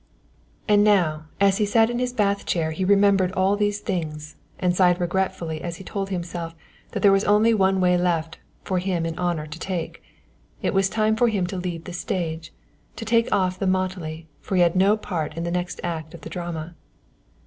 And 0.67 0.83
now 0.83 1.25
as 1.39 1.57
he 1.59 1.65
sat 1.67 1.91
in 1.91 1.99
his 1.99 2.11
bath 2.11 2.43
chair 2.47 2.71
he 2.71 2.83
remembered 2.83 3.31
all 3.33 3.55
these 3.55 3.77
things, 3.81 4.35
and 4.57 4.75
sighed 4.75 4.99
regretfully 4.99 5.61
as 5.61 5.75
he 5.75 5.83
told 5.83 6.09
himself 6.09 6.55
that 6.89 7.03
there 7.03 7.11
was 7.11 7.23
only 7.25 7.53
one 7.53 7.79
way 7.79 7.95
left 7.99 8.39
for 8.63 8.79
him 8.79 9.05
in 9.05 9.15
honour 9.19 9.45
to 9.45 9.59
take. 9.59 10.01
It 10.63 10.73
was 10.73 10.89
time 10.89 11.15
for 11.15 11.27
him 11.27 11.45
to 11.45 11.55
leave 11.57 11.83
the 11.83 11.93
stage, 11.93 12.51
to 12.95 13.05
take 13.05 13.31
off 13.31 13.59
the 13.59 13.67
motley, 13.67 14.27
for 14.39 14.55
he 14.55 14.63
had 14.63 14.75
no 14.75 14.97
part 14.97 15.37
in 15.37 15.43
the 15.43 15.51
next 15.51 15.79
act 15.83 16.15
of 16.15 16.21
the 16.21 16.31
drama. 16.31 16.73